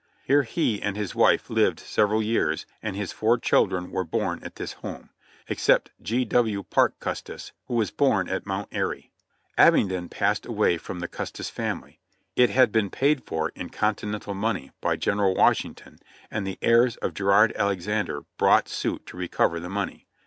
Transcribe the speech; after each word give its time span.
Here 0.23 0.41
he 0.41 0.81
and 0.81 0.97
his 0.97 1.13
wife 1.13 1.47
lived 1.51 1.79
several 1.79 2.23
years, 2.23 2.65
and 2.81 2.95
his 2.95 3.11
four 3.11 3.37
children 3.37 3.91
were 3.91 4.03
born 4.03 4.39
at 4.41 4.55
this 4.55 4.73
home, 4.73 5.11
except 5.47 5.91
G. 6.01 6.25
W. 6.25 6.63
Parke 6.63 6.99
Custis, 6.99 7.51
who 7.67 7.75
was 7.75 7.91
born 7.91 8.27
at 8.27 8.47
Mount 8.47 8.67
Airy. 8.71 9.11
Abingdon 9.59 10.09
passed 10.09 10.47
away 10.47 10.77
from 10.79 11.01
the 11.01 11.07
Custis 11.07 11.51
family; 11.51 11.99
it 12.35 12.49
had 12.49 12.71
been 12.71 12.89
paid 12.89 13.23
for 13.27 13.49
in 13.49 13.69
Con 13.69 13.93
tinental 13.93 14.35
money 14.35 14.71
by 14.81 14.95
General 14.95 15.35
Washington 15.35 15.99
and 16.31 16.47
the 16.47 16.57
heirs 16.63 16.95
of 16.97 17.13
Girard 17.13 17.53
Alexander 17.55 18.21
brought 18.39 18.67
suit 18.67 19.05
to 19.05 19.17
recover 19.17 19.59
the 19.59 19.69
money. 19.69 20.07